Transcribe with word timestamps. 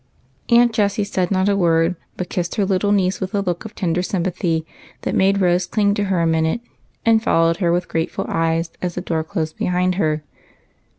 Aunt 0.49 0.73
Jessie 0.73 1.03
said 1.03 1.29
not 1.29 1.47
a 1.47 1.55
word, 1.55 1.95
but 2.17 2.27
kissed 2.27 2.55
her 2.55 2.65
little 2.65 2.91
niece, 2.91 3.21
with 3.21 3.35
a 3.35 3.41
look 3.41 3.65
of 3.65 3.75
tender 3.75 4.01
sympathy 4.01 4.65
that 5.01 5.13
made 5.13 5.39
Rose 5.39 5.67
cling 5.67 5.93
to 5.93 6.05
her 6.05 6.21
a 6.21 6.25
minute, 6.25 6.61
and 7.05 7.21
follow 7.21 7.53
her 7.53 7.71
with 7.71 7.87
grateful 7.87 8.25
eyes 8.27 8.71
as 8.81 8.95
the 8.95 9.01
door 9.01 9.23
closed 9.23 9.57
behind 9.57 9.93
her. 10.01 10.23